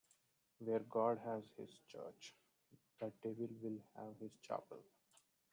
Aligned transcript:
Where 0.57 0.79
God 0.79 1.19
has 1.27 1.43
his 1.59 1.69
church, 1.87 2.33
the 2.99 3.11
devil 3.21 3.49
will 3.61 3.79
have 3.97 4.17
his 4.19 4.31
chapel. 4.41 4.83